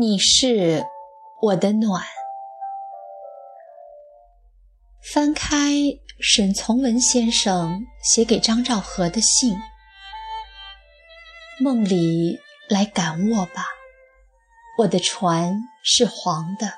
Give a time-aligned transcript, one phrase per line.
[0.00, 0.86] 你是
[1.42, 2.04] 我的暖。
[5.12, 5.72] 翻开
[6.20, 9.56] 沈从文先生写给张兆和的信，
[11.58, 13.66] 梦里来赶我吧，
[14.78, 16.74] 我的船是黄的，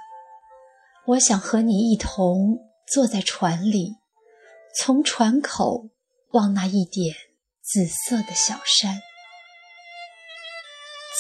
[1.05, 3.97] 我想和你一同坐在船里，
[4.75, 5.91] 从船口
[6.31, 7.15] 望那一点
[7.61, 9.03] 紫色的小山，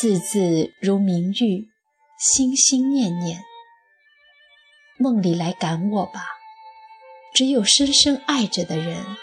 [0.00, 1.69] 字字如明玉。
[2.20, 3.42] 心心念念，
[4.98, 6.26] 梦里来赶我吧。
[7.32, 9.16] 只有深深爱着的人，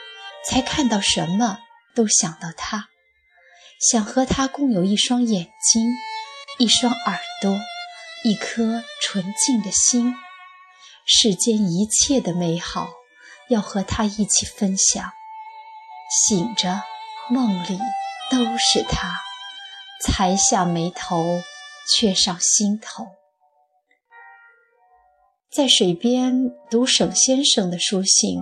[0.43, 1.59] 才看到什么
[1.93, 2.87] 都想到他，
[3.79, 5.93] 想和他共有一双眼睛，
[6.57, 7.59] 一双耳朵，
[8.23, 10.15] 一颗纯净的心。
[11.05, 12.89] 世间一切的美好，
[13.49, 15.11] 要和他一起分享。
[16.27, 16.81] 醒着，
[17.29, 17.79] 梦里
[18.31, 19.21] 都是他，
[20.03, 21.43] 才下眉头。
[21.89, 23.07] 却上心头，
[25.49, 28.41] 在水边读沈先生的书信，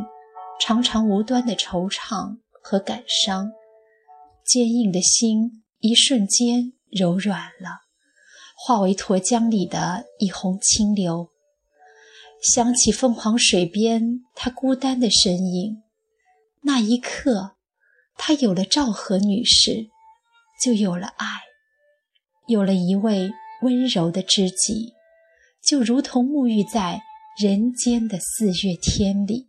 [0.59, 3.51] 常常无端的惆怅和感伤，
[4.43, 7.81] 坚硬的心一瞬间柔软了，
[8.57, 11.29] 化为沱江里的一泓清流。
[12.41, 15.83] 想起凤凰水边他孤单的身影，
[16.61, 17.55] 那一刻，
[18.17, 19.89] 他有了赵和女士，
[20.63, 21.27] 就有了爱。
[22.47, 24.93] 有了一位温柔的知己，
[25.63, 27.01] 就如同沐浴在
[27.39, 29.47] 人间的四月天里。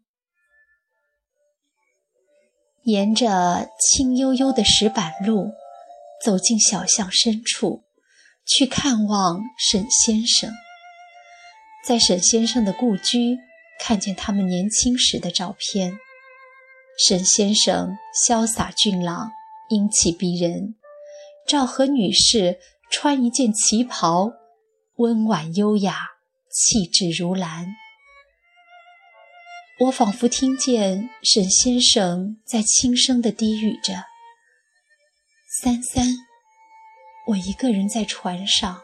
[2.84, 5.52] 沿着青幽幽的石板路，
[6.24, 7.82] 走进小巷深处，
[8.46, 10.50] 去看望沈先生。
[11.84, 13.36] 在沈先生的故居，
[13.78, 15.98] 看见他们年轻时的照片。
[17.06, 19.30] 沈先生潇洒俊朗，
[19.68, 20.74] 英气逼人；
[21.46, 22.58] 赵和女士。
[22.90, 24.32] 穿一件旗袍，
[24.96, 26.08] 温婉优雅，
[26.50, 27.66] 气质如兰。
[29.78, 34.04] 我仿佛听见沈先生在轻声地低语着
[35.60, 36.06] ：“三三，
[37.26, 38.80] 我一个人在船上，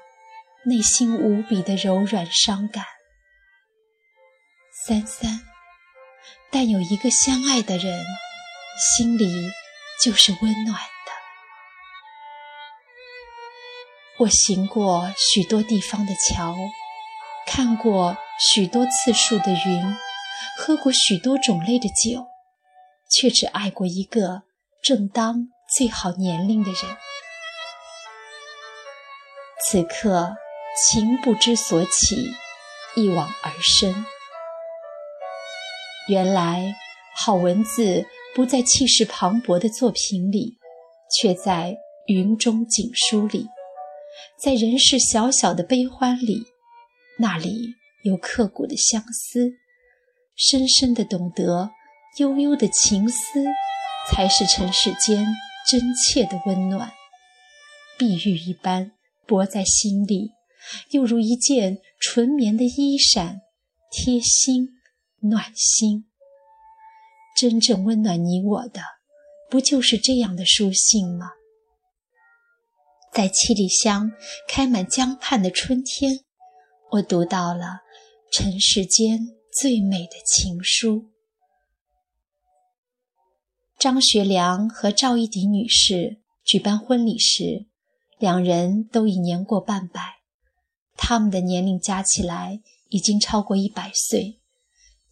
[0.66, 2.84] 内心无比的柔软伤感。
[4.84, 5.40] 三三，
[6.50, 8.04] 但有一个相爱的人，
[8.76, 9.50] 心里
[10.04, 10.78] 就是温暖。”
[14.18, 16.54] 我行过许多地方的桥，
[17.46, 19.96] 看过许多次数的云，
[20.58, 22.26] 喝过许多种类的酒，
[23.10, 24.42] 却只爱过一个
[24.82, 26.80] 正当最好年龄的人。
[29.66, 30.36] 此刻
[30.76, 32.30] 情不知所起，
[32.94, 34.04] 一往而深。
[36.08, 36.74] 原来
[37.16, 40.58] 好文字不在气势磅礴的作品里，
[41.10, 43.48] 却在云中锦书里。
[44.42, 46.42] 在人世小小的悲欢里，
[47.20, 49.52] 那里有刻骨的相思，
[50.34, 51.70] 深深的懂得，
[52.18, 53.44] 悠悠的情思，
[54.10, 55.24] 才是尘世间
[55.70, 56.92] 真切的温暖。
[57.96, 58.90] 碧玉一般
[59.28, 60.32] 薄在心里，
[60.90, 63.42] 又如一件纯棉的衣衫，
[63.92, 64.70] 贴心
[65.20, 66.06] 暖心。
[67.36, 68.80] 真正温暖你我的，
[69.48, 71.30] 不就是这样的书信吗？
[73.12, 74.10] 在七里香
[74.48, 76.20] 开满江畔的春天，
[76.92, 77.80] 我读到了
[78.32, 79.20] 尘世间
[79.60, 81.10] 最美的情书。
[83.78, 87.66] 张学良和赵一荻女士举办婚礼时，
[88.18, 90.00] 两人都已年过半百，
[90.96, 94.40] 他们的年龄加起来已经超过一百岁。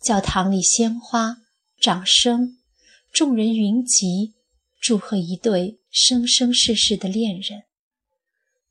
[0.03, 1.37] 教堂里鲜花、
[1.79, 2.57] 掌声，
[3.13, 4.33] 众人云集，
[4.81, 7.65] 祝贺一对生生世世的恋人。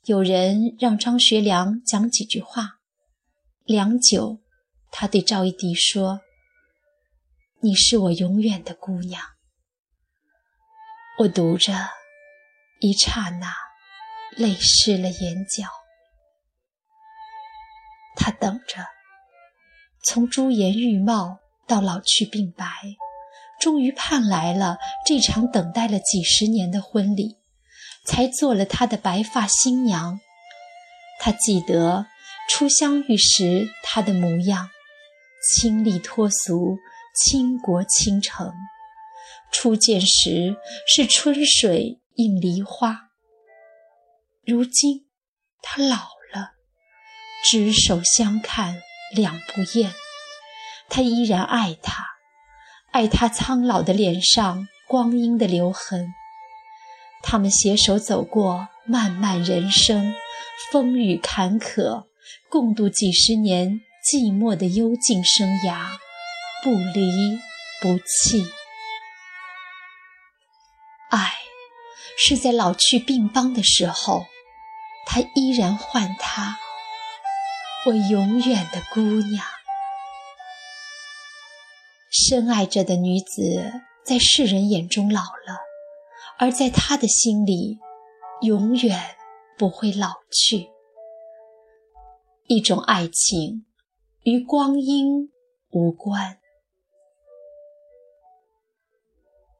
[0.06, 2.80] 有人让张学良讲几句话，
[3.66, 4.40] 良久，
[4.92, 6.22] 他对赵一荻说
[7.62, 9.22] ：“你是我永远的姑娘。”
[11.20, 11.74] 我读着，
[12.80, 13.54] 一刹那，
[14.38, 15.66] 泪湿了眼角。
[18.16, 18.86] 他等着，
[20.06, 22.66] 从朱颜玉貌到老去鬓白，
[23.60, 27.39] 终于盼来了这场等待了几十年的婚礼。
[28.06, 30.20] 才做了他的白发新娘。
[31.20, 32.08] 他记得
[32.50, 34.70] 初相遇时他的模样，
[35.52, 36.78] 清丽脱俗，
[37.16, 38.54] 倾国倾城。
[39.52, 40.56] 初见时
[40.88, 43.10] 是春水映梨花。
[44.46, 45.08] 如今
[45.62, 45.96] 他老
[46.34, 46.52] 了，
[47.44, 48.82] 执手相看
[49.16, 49.94] 两不厌。
[50.88, 52.04] 他依然爱她，
[52.92, 56.14] 爱她苍老的脸上光阴的留痕。
[57.22, 60.16] 他们携手走过漫漫人生，
[60.72, 62.06] 风雨坎坷，
[62.50, 65.90] 共度几十年寂寞的幽静生涯，
[66.64, 67.40] 不离
[67.82, 68.46] 不弃。
[71.12, 71.34] 爱
[72.18, 74.26] 是在老去病邦的时候，
[75.06, 76.58] 他依然唤他
[77.86, 79.46] 我永远的姑娘。
[82.12, 85.69] 深爱着的女子，在世人眼中老了，
[86.40, 87.80] 而在他的心里，
[88.42, 88.98] 永远
[89.58, 90.70] 不会老去。
[92.48, 93.66] 一种爱情，
[94.24, 95.32] 与光阴
[95.72, 96.40] 无关。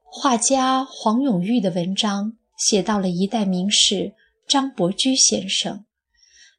[0.04, 4.14] 画家黄永玉的文章写到了一代名士
[4.48, 5.84] 张伯驹先生。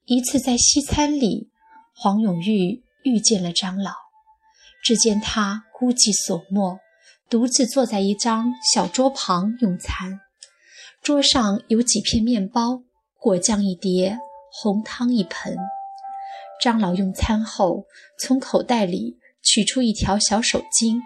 [0.05, 1.49] 一次在西餐里，
[1.95, 3.91] 黄永玉遇见了张老，
[4.83, 6.79] 只见他孤寂所没，
[7.31, 10.19] 独自坐在一张小桌旁用餐。
[11.01, 12.83] 桌上有几片面包、
[13.17, 14.19] 果酱一碟、
[14.51, 15.55] 红汤一盆。
[16.61, 17.85] 张老用餐后，
[18.19, 20.99] 从口袋里取出一条小手巾，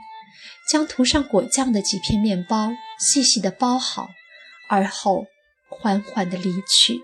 [0.68, 4.08] 将涂上果酱的几片面包细细的包好，
[4.68, 5.28] 而后
[5.70, 7.00] 缓缓地离去。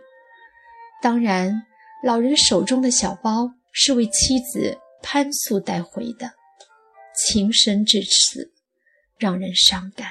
[1.00, 1.62] 当然，
[2.03, 6.31] 老人手中的小包是为妻子潘素带回的，
[7.15, 8.51] 情深至此，
[9.21, 10.09] 让人伤感。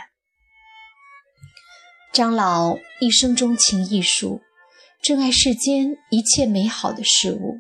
[2.13, 4.41] 张老一生钟情艺术，
[5.03, 7.59] 珍爱世间一切美好的事物。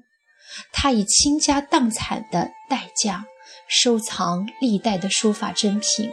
[0.72, 3.24] 他以倾家荡产的代价
[3.68, 6.10] 收藏历代的书法珍品，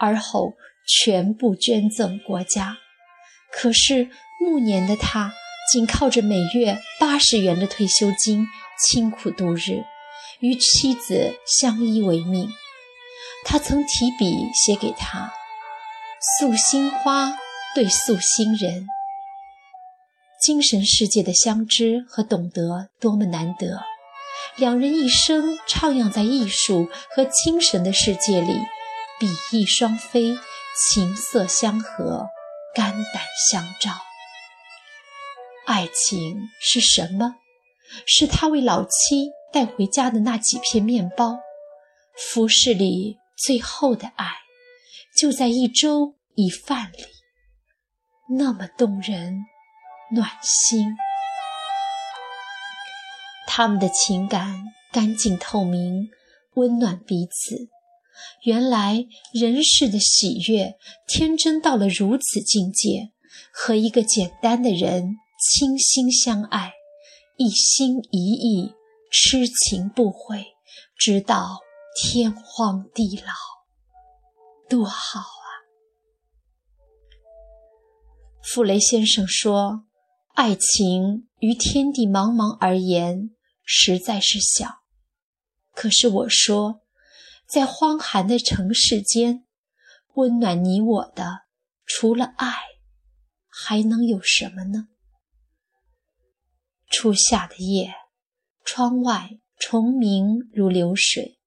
[0.00, 0.54] 而后
[0.88, 2.76] 全部捐赠国家。
[3.52, 4.08] 可是
[4.40, 5.32] 暮年的他，
[5.72, 8.46] 仅靠着每月八十元的退休金，
[8.84, 9.84] 清苦度日，
[10.40, 12.50] 与妻子相依为命。
[13.44, 15.32] 他曾提笔写给他
[16.38, 17.36] ：“素心花
[17.74, 18.86] 对素心人。”
[20.40, 23.82] 精神世界的相知和懂得多么难得，
[24.56, 28.58] 两人一生徜徉在艺术和精神的世界里，
[29.20, 30.36] 比翼双飞，
[30.76, 32.26] 琴瑟相和，
[32.74, 33.92] 肝胆相照。
[35.66, 37.36] 爱情是什么？
[38.06, 41.38] 是他为老妻带回家的那几片面包。
[42.16, 44.32] 服饰里最后的爱，
[45.16, 47.04] 就在一粥一饭里，
[48.38, 49.44] 那么动人。
[50.14, 50.94] 暖心，
[53.46, 54.62] 他们的情感
[54.92, 56.10] 干净透明，
[56.52, 57.70] 温暖彼此。
[58.42, 60.76] 原来人世的喜悦，
[61.08, 63.12] 天真到了如此境界，
[63.54, 66.74] 和一个简单的人倾心相爱，
[67.38, 68.74] 一心一意，
[69.10, 70.44] 痴情不悔，
[70.98, 71.61] 直到
[71.94, 73.32] 天荒地老，
[74.68, 75.48] 多好啊！
[78.42, 79.86] 傅雷先生说。
[80.34, 84.78] 爱情于天地茫茫而言，实在是小。
[85.74, 86.80] 可是我说，
[87.46, 89.44] 在荒寒的城市间，
[90.14, 91.42] 温暖你我的，
[91.84, 92.50] 除了爱，
[93.46, 94.88] 还能有什么呢？
[96.90, 97.94] 初夏的夜，
[98.64, 101.38] 窗外虫鸣如流水。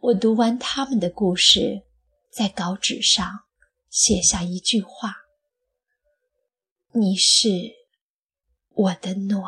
[0.00, 1.82] 我读完他们的故事，
[2.30, 3.26] 在稿纸上
[3.90, 5.12] 写下一句话
[6.94, 7.48] ：“你是。”
[8.74, 9.42] 我的暖。